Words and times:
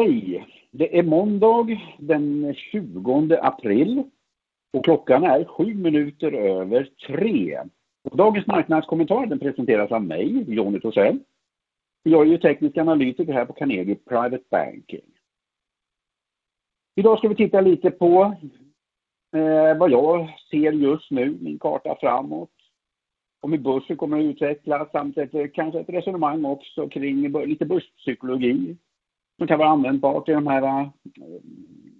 Hej! 0.00 0.46
Det 0.70 0.98
är 0.98 1.02
måndag 1.02 1.66
den 1.98 2.54
20 2.54 3.38
april 3.42 4.02
och 4.72 4.84
klockan 4.84 5.24
är 5.24 5.44
sju 5.44 5.74
minuter 5.74 6.32
över 6.32 6.88
tre. 7.06 7.60
Och 8.10 8.16
dagens 8.16 8.46
marknadskommentar 8.46 9.26
den 9.26 9.38
presenteras 9.38 9.92
av 9.92 10.04
mig, 10.04 10.54
Jonny 10.54 10.80
Torssell. 10.80 11.18
Jag 12.02 12.26
är 12.26 12.30
ju 12.30 12.38
teknisk 12.38 12.76
analytiker 12.76 13.32
här 13.32 13.44
på 13.44 13.52
Carnegie 13.52 13.94
Private 13.94 14.44
Banking. 14.50 15.10
Idag 16.96 17.18
ska 17.18 17.28
vi 17.28 17.34
titta 17.34 17.60
lite 17.60 17.90
på 17.90 18.34
eh, 19.36 19.78
vad 19.78 19.90
jag 19.90 20.28
ser 20.50 20.72
just 20.72 21.10
nu, 21.10 21.38
min 21.40 21.58
karta 21.58 21.96
framåt. 22.00 22.50
Om 23.40 23.52
hur 23.52 23.58
börsen 23.58 23.96
kommer 23.96 24.18
att 24.18 24.24
utvecklas 24.24 24.90
samt 24.92 25.18
ett, 25.18 25.54
kanske 25.54 25.80
ett 25.80 25.88
resonemang 25.88 26.44
också 26.44 26.88
kring 26.88 27.46
lite 27.46 27.64
börspsykologi 27.64 28.76
som 29.40 29.46
kan 29.46 29.58
vara 29.58 29.68
användbart 29.68 30.28
i, 30.28 30.32
de 30.32 30.46
här, 30.46 30.62
eh, 30.62 30.88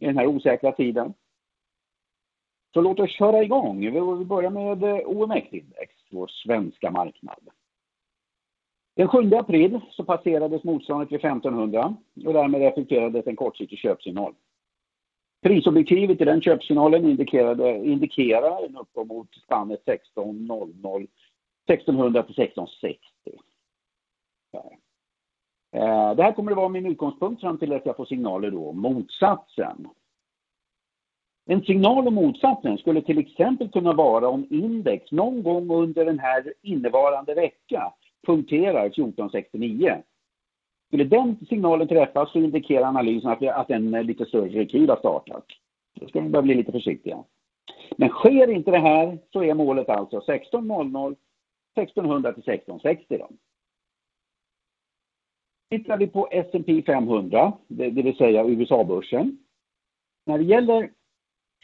i 0.01 0.07
den 0.07 0.19
här 0.19 0.27
osäkra 0.27 0.73
tiden. 0.73 1.15
Så 2.75 2.81
låt 2.81 3.01
oss 3.01 3.11
köra 3.11 3.43
igång. 3.43 3.81
Vi 3.81 4.25
börjar 4.25 4.51
med 4.51 4.83
eh, 4.83 5.09
OMX-index, 5.09 5.95
vår 6.11 6.27
svenska 6.27 6.91
marknad. 6.91 7.49
Den 8.97 9.09
7 9.09 9.35
april 9.35 9.81
så 9.91 10.05
passerades 10.05 10.65
motståndet 10.65 11.13
vid 11.13 11.25
1500 11.25 11.97
och 12.27 12.33
därmed 12.33 12.63
effekterades 12.63 13.27
en 13.27 13.37
kortsiktig 13.37 13.79
köpsignal. 13.79 14.35
Prisobjektivet 15.43 16.21
i 16.21 16.25
den 16.25 16.43
köpsignalen 16.43 17.05
indikerar 17.85 18.65
en 18.65 18.77
uppgång 18.77 19.07
mot 19.07 19.35
spannet 19.35 19.89
1600 19.89 21.07
1600 21.67 22.23
till 22.23 22.43
1660. 22.43 23.01
Eh, 25.73 26.15
det 26.15 26.23
här 26.23 26.33
kommer 26.33 26.51
att 26.53 26.57
vara 26.57 26.69
min 26.69 26.87
utgångspunkt 26.87 27.41
fram 27.41 27.59
till 27.59 27.73
att 27.73 27.87
jag 27.87 27.97
får 27.97 28.05
signaler 28.05 28.51
då 28.51 28.69
om 28.69 28.81
motsatsen. 28.81 29.89
En 31.47 31.63
signal 31.63 32.09
om 32.09 32.15
motsatsen 32.15 32.79
skulle 32.79 33.03
till 33.03 33.19
exempel 33.19 33.69
kunna 33.69 33.93
vara 33.93 34.29
om 34.29 34.47
index 34.51 35.13
någon 35.13 35.43
gång 35.43 35.71
under 35.71 36.05
den 36.05 36.19
här 36.19 36.55
innevarande 36.63 37.35
vecka 37.35 37.93
punkterar 38.27 38.87
1469. 38.87 40.03
Skulle 40.89 41.05
den 41.05 41.37
signalen 41.49 41.89
träffas 41.89 42.33
så 42.33 42.39
indikerar 42.39 42.85
analysen 42.85 43.31
att, 43.31 43.43
att 43.43 43.71
en 43.71 43.95
eh, 43.95 44.03
lite 44.03 44.27
större 44.27 44.49
rekyl 44.49 44.91
har 44.91 44.97
startat. 44.97 45.45
Då 45.95 46.09
ska 46.09 46.21
vi 46.21 46.29
börja 46.29 46.43
bli 46.43 46.55
lite 46.55 46.73
försiktiga. 46.73 47.25
Men 47.97 48.09
sker 48.09 48.51
inte 48.51 48.71
det 48.71 48.79
här 48.79 49.19
så 49.33 49.43
är 49.43 49.55
målet 49.55 49.89
alltså 49.89 50.19
1600 50.19 51.15
1600 51.77 52.33
till 52.33 52.43
1660. 52.43 53.19
Då. 53.19 53.29
Tittar 55.71 55.97
vi 55.97 56.07
på 56.07 56.29
S&P 56.31 56.83
500, 56.87 57.53
det, 57.69 57.91
det 57.91 58.03
vill 58.03 58.17
säga 58.17 58.45
USA-börsen. 58.45 59.39
När 60.27 60.39
det 60.39 60.45
gäller 60.45 60.91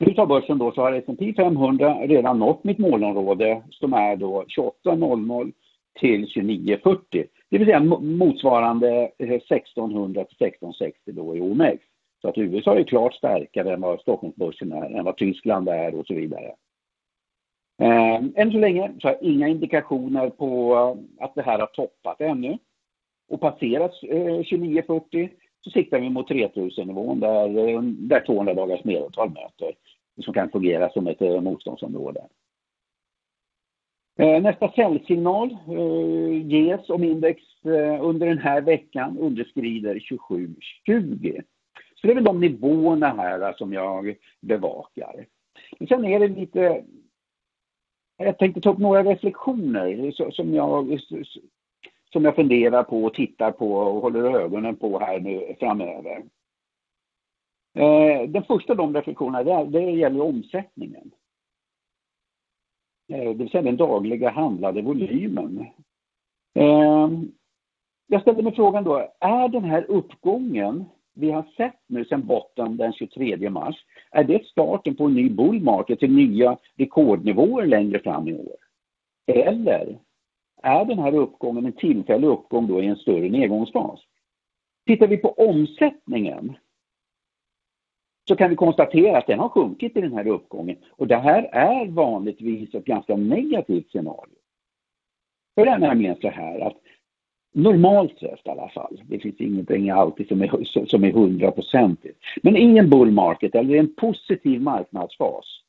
USA-börsen 0.00 0.58
då 0.58 0.72
så 0.72 0.80
har 0.80 0.92
S&P 0.92 1.34
500 1.36 1.94
redan 1.94 2.38
nått 2.38 2.64
mitt 2.64 2.78
målområde 2.78 3.62
som 3.70 3.92
är 3.92 4.16
då 4.16 4.44
2800 4.56 5.52
till 6.00 6.20
2940. 6.20 7.26
Det 7.50 7.58
vill 7.58 7.66
säga 7.66 7.80
motsvarande 8.00 9.10
eh, 9.18 9.30
1600 9.30 10.24
till 10.24 10.46
1660 10.46 11.12
då 11.12 11.36
i 11.36 11.40
OMX. 11.40 11.82
Så 12.20 12.28
att 12.28 12.38
USA 12.38 12.78
är 12.78 12.84
klart 12.84 13.14
starkare 13.14 13.74
än 13.74 13.80
vad 13.80 14.00
Stockholmsbörsen 14.00 14.72
är, 14.72 14.98
än 14.98 15.04
vad 15.04 15.16
Tyskland 15.16 15.68
är 15.68 15.94
och 15.94 16.06
så 16.06 16.14
vidare. 16.14 16.54
Eh, 17.82 18.24
än 18.34 18.52
så 18.52 18.58
länge 18.58 18.92
så 19.00 19.08
har 19.08 19.14
jag 19.14 19.22
inga 19.22 19.48
indikationer 19.48 20.30
på 20.30 20.76
att 21.20 21.34
det 21.34 21.42
här 21.42 21.58
har 21.58 21.66
toppat 21.66 22.20
ännu 22.20 22.58
och 23.28 23.40
passerat 23.40 23.92
eh, 24.02 24.36
2940 24.36 25.30
så 25.60 25.70
siktar 25.70 26.00
vi 26.00 26.10
mot 26.10 26.30
3000-nivån 26.30 27.20
där, 27.20 27.68
eh, 27.68 27.82
där 27.82 28.20
200 28.26 28.54
dagars 28.54 28.84
medeltal 28.84 29.28
möter 29.28 29.74
som 30.24 30.34
kan 30.34 30.50
fungera 30.50 30.90
som 30.90 31.06
ett 31.06 31.22
eh, 31.22 31.40
motståndsområde. 31.40 32.20
Eh, 34.18 34.42
nästa 34.42 34.72
säljsignal 34.72 35.56
eh, 35.68 36.46
ges 36.46 36.90
om 36.90 37.04
index 37.04 37.42
eh, 37.64 38.04
under 38.04 38.26
den 38.26 38.38
här 38.38 38.60
veckan 38.60 39.18
underskrider 39.18 40.00
2720. 40.08 41.40
Så 41.94 42.06
det 42.06 42.12
är 42.12 42.14
väl 42.14 42.24
de 42.24 42.40
nivåerna 42.40 43.08
här 43.08 43.52
som 43.52 43.72
jag 43.72 44.16
bevakar. 44.40 45.26
Men 45.78 45.88
sen 45.88 46.04
är 46.04 46.20
det 46.20 46.28
lite... 46.28 46.84
Jag 48.18 48.38
tänkte 48.38 48.60
ta 48.60 48.72
upp 48.72 48.78
några 48.78 49.02
reflektioner 49.02 50.30
som 50.30 50.54
jag 50.54 51.00
som 52.16 52.24
jag 52.24 52.36
funderar 52.36 52.82
på 52.82 53.04
och 53.04 53.14
tittar 53.14 53.52
på 53.52 53.72
och 53.72 54.02
håller 54.02 54.40
ögonen 54.40 54.76
på 54.76 54.98
här 54.98 55.20
nu 55.20 55.54
framöver. 55.60 56.24
Eh, 57.74 58.28
den 58.28 58.44
första 58.44 58.72
av 58.72 58.76
de 58.76 58.94
reflektionerna 58.94 59.44
det, 59.44 59.78
det 59.78 59.90
gäller 59.90 60.20
omsättningen. 60.20 61.10
Eh, 63.12 63.24
det 63.24 63.34
vill 63.34 63.50
säga 63.50 63.62
den 63.62 63.76
dagliga 63.76 64.30
handlade 64.30 64.82
volymen. 64.82 65.66
Eh, 66.54 67.10
jag 68.06 68.22
ställde 68.22 68.42
mig 68.42 68.54
frågan 68.54 68.84
då, 68.84 69.08
är 69.20 69.48
den 69.48 69.64
här 69.64 69.90
uppgången 69.90 70.84
vi 71.14 71.30
har 71.30 71.44
sett 71.56 71.80
nu 71.86 72.04
sedan 72.04 72.26
botten 72.26 72.76
den 72.76 72.92
23 72.92 73.50
mars, 73.50 73.76
är 74.10 74.24
det 74.24 74.46
starten 74.46 74.96
på 74.96 75.04
en 75.04 75.14
ny 75.14 75.30
bull 75.30 75.62
market 75.62 75.98
till 75.98 76.12
nya 76.12 76.58
rekordnivåer 76.76 77.66
längre 77.66 77.98
fram 77.98 78.28
i 78.28 78.34
år? 78.34 78.56
Eller 79.26 80.05
är 80.62 80.84
den 80.84 80.98
här 80.98 81.14
uppgången 81.14 81.66
en 81.66 81.72
tillfällig 81.72 82.28
uppgång 82.28 82.66
då 82.66 82.82
i 82.82 82.86
en 82.86 82.96
större 82.96 83.28
nedgångsfas? 83.28 84.00
Tittar 84.86 85.06
vi 85.06 85.16
på 85.16 85.28
omsättningen 85.28 86.56
så 88.28 88.36
kan 88.36 88.50
vi 88.50 88.56
konstatera 88.56 89.18
att 89.18 89.26
den 89.26 89.38
har 89.38 89.48
sjunkit 89.48 89.96
i 89.96 90.00
den 90.00 90.12
här 90.12 90.26
uppgången 90.26 90.76
och 90.90 91.06
det 91.06 91.16
här 91.16 91.42
är 91.52 91.86
vanligtvis 91.86 92.74
ett 92.74 92.84
ganska 92.84 93.16
negativt 93.16 93.90
scenario. 93.90 94.36
För 95.54 95.64
det 95.64 95.70
är 95.70 95.78
nämligen 95.78 96.16
så 96.20 96.28
här 96.28 96.60
att 96.60 96.76
normalt 97.54 98.18
sett 98.18 98.46
i 98.46 98.50
alla 98.50 98.68
fall, 98.68 99.02
det 99.08 99.18
finns 99.18 99.40
ingenting 99.40 99.90
alltid 99.90 100.28
som 100.28 100.42
är, 100.42 100.86
som 100.86 101.04
är 101.04 101.12
hundraprocentigt, 101.12 102.18
men 102.42 102.56
i 102.56 102.78
en 102.78 102.90
bull 102.90 103.10
market 103.10 103.54
eller 103.54 103.74
i 103.74 103.78
en 103.78 103.94
positiv 103.94 104.62
marknadsfas, 104.62 105.60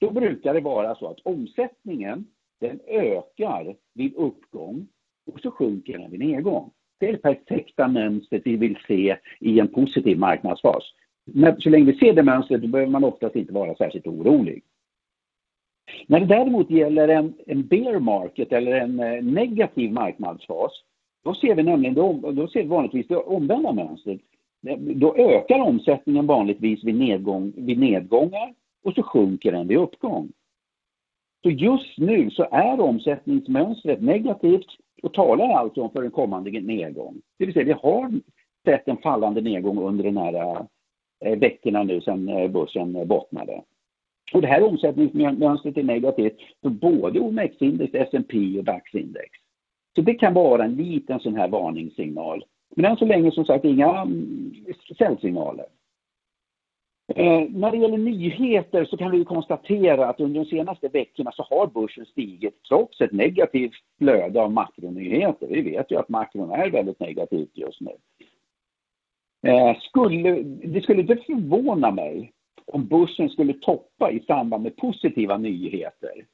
då 0.00 0.10
brukar 0.10 0.54
det 0.54 0.60
vara 0.60 0.94
så 0.94 1.06
att 1.06 1.20
omsättningen 1.22 2.26
den 2.68 2.80
ökar 2.86 3.76
vid 3.94 4.14
uppgång 4.14 4.86
och 5.32 5.40
så 5.40 5.50
sjunker 5.50 5.98
den 5.98 6.10
vid 6.10 6.20
nedgång. 6.20 6.70
Det 7.00 7.08
är 7.08 7.12
det 7.12 7.18
perfekta 7.18 7.88
mönstret 7.88 8.42
vi 8.44 8.56
vill 8.56 8.78
se 8.86 9.16
i 9.40 9.60
en 9.60 9.68
positiv 9.68 10.18
marknadsfas. 10.18 10.84
Men 11.24 11.60
så 11.60 11.70
länge 11.70 11.92
vi 11.92 11.98
ser 11.98 12.12
det 12.12 12.22
mönstret 12.22 12.62
då 12.62 12.68
behöver 12.68 12.92
man 12.92 13.04
oftast 13.04 13.36
inte 13.36 13.52
vara 13.52 13.74
särskilt 13.74 14.06
orolig. 14.06 14.62
När 16.06 16.20
det 16.20 16.26
däremot 16.26 16.70
gäller 16.70 17.08
en, 17.08 17.34
en 17.46 17.66
bear 17.66 17.98
market 17.98 18.52
eller 18.52 18.72
en 18.72 19.00
eh, 19.00 19.22
negativ 19.22 19.92
marknadsfas, 19.92 20.72
då 21.24 21.34
ser 21.34 21.54
vi 21.54 21.62
nämligen 21.62 21.94
då 21.94 22.48
ser 22.52 22.62
vi 22.62 22.68
vanligtvis 22.68 23.08
det 23.08 23.16
omvända 23.16 23.72
mönstret. 23.72 24.20
Då 24.78 25.16
ökar 25.16 25.60
omsättningen 25.60 26.26
vanligtvis 26.26 26.84
vid, 26.84 26.94
nedgång, 26.94 27.52
vid 27.56 27.78
nedgångar 27.78 28.54
och 28.84 28.94
så 28.94 29.02
sjunker 29.02 29.52
den 29.52 29.68
vid 29.68 29.78
uppgång. 29.78 30.32
Så 31.44 31.50
just 31.50 31.98
nu 31.98 32.30
så 32.30 32.46
är 32.50 32.80
omsättningsmönstret 32.80 34.02
negativt 34.02 34.66
och 35.02 35.14
talar 35.14 35.48
alltså 35.48 35.82
om 35.82 35.90
för 35.90 36.02
en 36.02 36.10
kommande 36.10 36.50
nedgång. 36.50 37.20
Det 37.38 37.46
vill 37.46 37.54
säga 37.54 37.64
vi 37.64 37.72
har 37.72 38.12
sett 38.64 38.88
en 38.88 38.96
fallande 38.96 39.40
nedgång 39.40 39.78
under 39.78 40.04
de 40.04 40.16
här 40.16 40.66
eh, 41.24 41.38
veckorna 41.38 41.82
nu 41.82 42.00
sedan 42.00 42.28
eh, 42.28 42.50
börsen 42.50 43.08
bottnade. 43.08 43.62
Och 44.32 44.42
det 44.42 44.48
här 44.48 44.62
omsättningsmönstret 44.62 45.76
är 45.76 45.82
negativt 45.82 46.36
för 46.62 46.70
både 46.70 47.20
OMX-index, 47.20 47.94
S&P 47.94 48.58
och 48.58 48.64
DAX-index. 48.64 49.28
Så 49.94 50.02
det 50.02 50.14
kan 50.14 50.34
vara 50.34 50.64
en 50.64 50.76
liten 50.76 51.20
sån 51.20 51.36
här 51.36 51.48
varningssignal. 51.48 52.44
Men 52.76 52.84
än 52.84 52.96
så 52.96 53.04
länge 53.04 53.30
som 53.30 53.44
sagt 53.44 53.64
inga 53.64 54.00
mm, 54.00 54.54
säljsignaler. 54.98 55.66
Eh, 57.08 57.42
när 57.50 57.70
det 57.70 57.76
gäller 57.76 57.98
nyheter 57.98 58.84
så 58.84 58.96
kan 58.96 59.10
vi 59.10 59.24
konstatera 59.24 60.06
att 60.06 60.20
under 60.20 60.44
de 60.44 60.50
senaste 60.50 60.88
veckorna 60.88 61.32
så 61.32 61.42
har 61.42 61.66
börsen 61.66 62.06
stigit 62.06 62.62
trots 62.68 63.00
ett 63.00 63.12
negativt 63.12 63.72
flöde 63.98 64.42
av 64.42 64.52
makronyheter. 64.52 65.46
Vi 65.46 65.62
vet 65.62 65.90
ju 65.90 65.96
att 65.96 66.08
makron 66.08 66.50
är 66.50 66.70
väldigt 66.70 67.00
negativt 67.00 67.50
just 67.52 67.80
nu. 67.80 67.92
Eh, 69.50 69.76
skulle, 69.80 70.42
det 70.42 70.80
skulle 70.80 71.00
inte 71.00 71.16
förvåna 71.16 71.90
mig 71.90 72.32
om 72.66 72.86
börsen 72.86 73.28
skulle 73.28 73.52
toppa 73.52 74.10
i 74.10 74.20
samband 74.20 74.62
med 74.62 74.76
positiva 74.76 75.36
nyheter. 75.36 76.26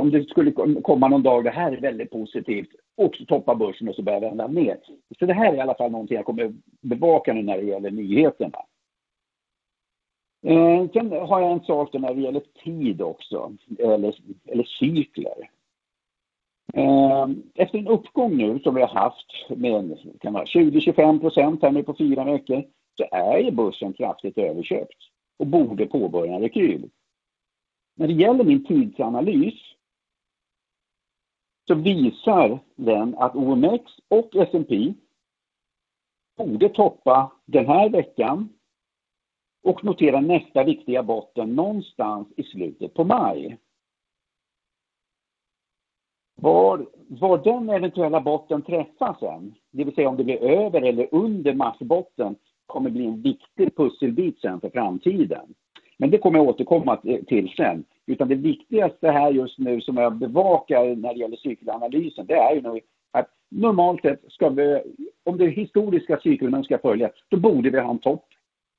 Om 0.00 0.10
det 0.10 0.28
skulle 0.28 0.52
komma 0.82 1.08
någon 1.08 1.22
dag 1.22 1.44
det 1.44 1.50
här 1.50 1.72
är 1.72 1.80
väldigt 1.80 2.10
positivt 2.10 2.68
och 2.96 3.16
så 3.16 3.24
toppar 3.24 3.54
börsen 3.54 3.88
och 3.88 3.94
så 3.94 4.02
börjar 4.02 4.20
vända 4.20 4.46
ner. 4.46 4.78
Så 5.18 5.26
det 5.26 5.32
här 5.32 5.52
är 5.52 5.56
i 5.56 5.60
alla 5.60 5.74
fall 5.74 5.90
någonting 5.90 6.16
jag 6.16 6.26
kommer 6.26 6.54
bevaka 6.80 7.32
nu 7.32 7.42
när 7.42 7.56
det 7.56 7.64
gäller 7.64 7.90
nyheterna. 7.90 8.58
Eh, 10.42 10.90
sen 10.92 11.12
har 11.12 11.40
jag 11.40 11.52
en 11.52 11.64
sak 11.64 11.92
när 11.92 12.14
det 12.14 12.20
gäller 12.20 12.42
tid 12.64 13.02
också, 13.02 13.52
eller, 13.78 14.14
eller 14.44 14.64
cykler. 14.64 15.50
Eh, 16.74 17.28
efter 17.54 17.78
en 17.78 17.88
uppgång 17.88 18.36
nu 18.36 18.58
som 18.58 18.74
vi 18.74 18.80
har 18.80 18.88
haft 18.88 19.48
med 19.48 19.98
20-25 20.22 21.20
procent 21.20 21.62
här 21.62 21.70
nu 21.70 21.82
på 21.82 21.94
fyra 21.94 22.24
veckor 22.24 22.64
så 22.96 23.04
är 23.12 23.38
ju 23.38 23.50
börsen 23.50 23.92
kraftigt 23.92 24.38
överköpt 24.38 24.96
och 25.38 25.46
borde 25.46 25.86
påbörja 25.86 26.34
en 26.34 26.42
rekyl. 26.42 26.90
När 27.96 28.06
det 28.06 28.12
gäller 28.12 28.44
min 28.44 28.64
tidsanalys 28.64 29.54
så 31.68 31.74
visar 31.74 32.58
den 32.76 33.14
att 33.18 33.36
OMX 33.36 33.84
och 34.08 34.36
S&P 34.36 34.94
borde 36.36 36.68
toppa 36.68 37.32
den 37.46 37.66
här 37.66 37.88
veckan 37.88 38.48
och 39.62 39.84
notera 39.84 40.20
nästa 40.20 40.64
viktiga 40.64 41.02
botten 41.02 41.54
någonstans 41.54 42.28
i 42.36 42.42
slutet 42.42 42.94
på 42.94 43.04
maj. 43.04 43.58
Var, 46.34 46.86
var 47.08 47.38
den 47.38 47.70
eventuella 47.70 48.20
botten 48.20 48.62
träffas 48.62 49.18
sen, 49.20 49.54
det 49.70 49.84
vill 49.84 49.94
säga 49.94 50.08
om 50.08 50.16
det 50.16 50.24
blir 50.24 50.42
över 50.42 50.82
eller 50.82 51.08
under 51.14 51.54
marsbotten, 51.54 52.36
kommer 52.66 52.90
bli 52.90 53.06
en 53.06 53.22
viktig 53.22 53.76
pusselbit 53.76 54.40
sen 54.40 54.60
för 54.60 54.70
framtiden. 54.70 55.54
Men 55.98 56.10
det 56.10 56.18
kommer 56.18 56.38
jag 56.38 56.48
återkomma 56.48 56.96
till 57.26 57.52
sen. 57.56 57.84
Utan 58.06 58.28
det 58.28 58.34
viktigaste 58.34 59.10
här 59.10 59.30
just 59.30 59.58
nu 59.58 59.80
som 59.80 59.96
jag 59.96 60.16
bevakar 60.16 60.96
när 60.96 61.14
det 61.14 61.20
gäller 61.20 61.36
cykelanalysen, 61.36 62.26
det 62.26 62.34
är 62.34 62.54
ju 62.54 62.60
nu 62.60 62.80
att 63.10 63.28
normalt 63.48 64.02
sett 64.02 64.20
ska 64.28 64.48
vi, 64.48 64.82
om 65.24 65.38
det 65.38 65.46
historiska 65.46 66.20
cykeln 66.22 66.64
ska 66.64 66.78
följa, 66.78 67.10
då 67.28 67.36
borde 67.36 67.70
vi 67.70 67.80
ha 67.80 67.90
en 67.90 67.98
topp 67.98 68.24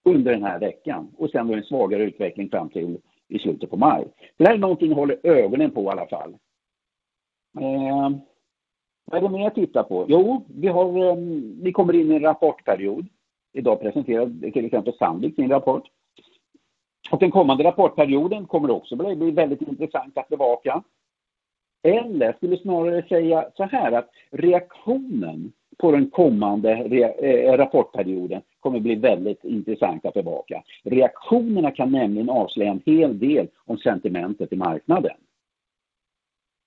under 0.03 0.31
den 0.31 0.43
här 0.43 0.59
veckan 0.59 1.11
och 1.17 1.29
sen 1.29 1.47
då 1.47 1.53
en 1.53 1.63
svagare 1.63 2.03
utveckling 2.03 2.49
fram 2.49 2.69
till 2.69 2.97
i 3.27 3.39
slutet 3.39 3.69
på 3.69 3.77
maj. 3.77 4.07
Det 4.37 4.47
här 4.47 4.53
är 4.53 4.57
någonting 4.57 4.89
jag 4.89 4.95
håller 4.95 5.19
ögonen 5.23 5.71
på 5.71 5.83
i 5.83 5.87
alla 5.87 6.07
fall. 6.07 6.37
Eh, 7.59 8.09
vad 9.05 9.17
är 9.17 9.21
det 9.21 9.29
mer 9.29 9.47
att 9.47 9.55
titta 9.55 9.83
på? 9.83 10.05
Jo, 10.07 10.45
vi, 10.47 10.67
har, 10.67 11.09
eh, 11.09 11.15
vi 11.61 11.71
kommer 11.71 11.93
in 11.93 12.11
i 12.11 12.15
en 12.15 12.21
rapportperiod. 12.21 13.07
Idag 13.53 13.81
presenterade 13.81 14.51
till 14.51 14.65
exempel 14.65 14.93
Sandvik 14.93 15.35
sin 15.35 15.49
rapport. 15.49 15.83
Och 17.11 17.19
den 17.19 17.31
kommande 17.31 17.63
rapportperioden 17.63 18.45
kommer 18.45 18.71
också 18.71 18.95
bli 18.95 19.31
väldigt 19.31 19.61
intressant 19.61 20.17
att 20.17 20.29
bevaka. 20.29 20.83
Eller 21.83 22.33
skulle 22.33 22.57
snarare 22.57 23.07
säga 23.07 23.49
så 23.55 23.63
här 23.63 23.91
att 23.91 24.09
reaktionen 24.31 25.51
på 25.77 25.91
den 25.91 26.09
kommande 26.09 26.71
eh, 26.71 27.57
rapportperioden 27.57 28.41
kommer 28.59 28.79
bli 28.79 28.95
väldigt 28.95 29.43
intressant 29.43 30.05
att 30.05 30.13
bevaka. 30.13 30.63
Reaktionerna 30.83 31.71
kan 31.71 31.91
nämligen 31.91 32.29
avslöja 32.29 32.71
en 32.71 32.81
hel 32.85 33.19
del 33.19 33.47
om 33.65 33.77
sentimentet 33.77 34.53
i 34.53 34.55
marknaden. 34.55 35.17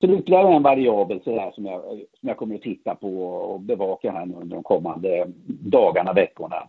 Så 0.00 0.06
det 0.06 0.12
är 0.12 0.18
ytterligare 0.18 0.54
en 0.54 0.62
variabel 0.62 1.20
så 1.24 1.30
där, 1.30 1.50
som, 1.50 1.66
jag, 1.66 1.82
som 2.20 2.28
jag 2.28 2.36
kommer 2.36 2.54
att 2.54 2.62
titta 2.62 2.94
på 2.94 3.24
och 3.24 3.60
bevaka 3.60 4.12
här 4.12 4.22
under 4.22 4.56
de 4.56 4.62
kommande 4.62 5.26
dagarna, 5.46 6.12
veckorna. 6.12 6.66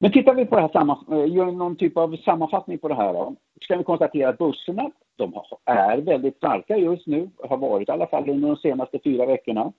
Men 0.00 0.12
tittar 0.12 0.34
vi 0.34 0.44
på 0.44 0.56
det 0.56 0.70
här, 0.74 0.96
eh, 1.12 1.32
gör 1.34 1.52
någon 1.52 1.76
typ 1.76 1.96
av 1.96 2.16
sammanfattning 2.16 2.78
på 2.78 2.88
det 2.88 2.94
här 2.94 3.12
då, 3.12 3.34
så 3.60 3.66
kan 3.66 3.78
vi 3.78 3.84
konstatera 3.84 4.28
att 4.28 4.38
börserna, 4.38 4.90
de 5.16 5.32
är 5.64 5.98
väldigt 5.98 6.36
starka 6.36 6.76
just 6.76 7.06
nu, 7.06 7.30
har 7.48 7.56
varit 7.56 7.88
i 7.88 7.92
alla 7.92 8.06
fall 8.06 8.30
under 8.30 8.48
de 8.48 8.56
senaste 8.56 8.98
fyra 9.04 9.26
veckorna 9.26 9.72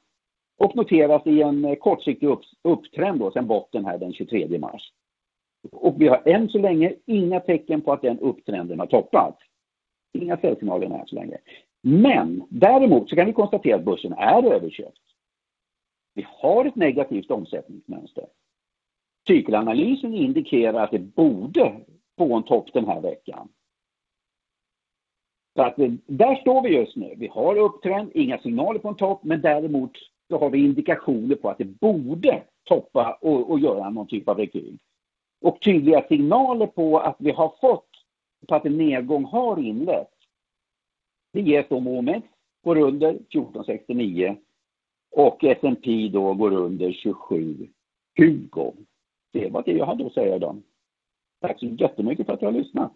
och 0.59 0.75
noteras 0.75 1.27
i 1.27 1.41
en 1.41 1.65
eh, 1.65 1.75
kortsiktig 1.75 2.27
upp, 2.27 2.41
upptrend 2.61 3.19
då, 3.19 3.31
sen 3.31 3.47
botten 3.47 3.85
här 3.85 3.97
den 3.97 4.13
23 4.13 4.59
mars. 4.59 4.93
Och 5.71 6.01
vi 6.01 6.07
har 6.07 6.27
än 6.27 6.49
så 6.49 6.57
länge 6.57 6.93
inga 7.05 7.39
tecken 7.39 7.81
på 7.81 7.93
att 7.93 8.01
den 8.01 8.19
upptrenden 8.19 8.79
har 8.79 8.87
toppat. 8.87 9.37
Inga 10.13 10.37
säljsignaler 10.37 10.85
än 10.85 11.07
så 11.07 11.15
länge. 11.15 11.37
Men 11.81 12.43
däremot 12.49 13.09
så 13.09 13.15
kan 13.15 13.25
vi 13.25 13.33
konstatera 13.33 13.75
att 13.75 13.85
börsen 13.85 14.13
är 14.13 14.53
överköpt. 14.53 15.01
Vi 16.15 16.25
har 16.29 16.65
ett 16.65 16.75
negativt 16.75 17.31
omsättningsmönster. 17.31 18.25
Cykelanalysen 19.27 20.13
indikerar 20.13 20.83
att 20.83 20.91
det 20.91 20.99
borde 20.99 21.75
få 22.17 22.35
en 22.35 22.43
topp 22.43 22.73
den 22.73 22.85
här 22.85 23.01
veckan. 23.01 23.49
Så 25.55 25.61
att 25.61 25.79
eh, 25.79 25.91
där 26.05 26.35
står 26.35 26.61
vi 26.61 26.69
just 26.69 26.95
nu. 26.95 27.13
Vi 27.17 27.27
har 27.27 27.57
upptrend, 27.57 28.11
inga 28.13 28.37
signaler 28.37 28.79
på 28.79 28.89
en 28.89 28.95
topp, 28.95 29.23
men 29.23 29.41
däremot 29.41 29.91
så 30.29 30.37
har 30.37 30.49
vi 30.49 30.65
indikationer 30.65 31.35
på 31.35 31.49
att 31.49 31.57
det 31.57 31.65
borde 31.65 32.43
toppa 32.63 33.13
och, 33.21 33.51
och 33.51 33.59
göra 33.59 33.89
någon 33.89 34.07
typ 34.07 34.27
av 34.27 34.37
rekyl. 34.37 34.77
Och 35.41 35.61
tydliga 35.61 36.07
signaler 36.07 36.67
på 36.67 36.99
att 36.99 37.15
vi 37.19 37.31
har 37.31 37.53
fått, 37.61 37.89
på 38.47 38.55
att 38.55 38.65
en 38.65 38.77
nedgång 38.77 39.25
har 39.25 39.59
inletts. 39.59 40.13
Det 41.33 41.41
ges 41.41 41.71
om 41.71 41.87
OMX 41.87 42.27
går 42.63 42.77
under 42.77 43.09
1469 43.09 44.37
och 45.11 45.43
S&P 45.43 46.09
då 46.13 46.33
går 46.33 46.53
under 46.53 47.03
2720. 47.03 48.73
Det 49.31 49.49
var 49.49 49.63
det 49.63 49.71
jag 49.71 49.85
hade 49.85 50.05
att 50.05 50.13
säga 50.13 50.35
idag. 50.35 50.61
Tack 51.41 51.59
så 51.59 51.65
jättemycket 51.65 52.25
för 52.25 52.33
att 52.33 52.39
du 52.39 52.45
har 52.45 52.53
lyssnat. 52.53 52.93